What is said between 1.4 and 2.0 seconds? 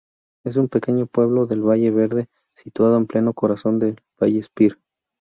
del Valle